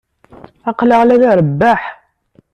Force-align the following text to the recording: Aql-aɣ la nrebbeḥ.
Aql-aɣ 0.69 1.01
la 1.03 1.15
nrebbeḥ. 1.17 1.81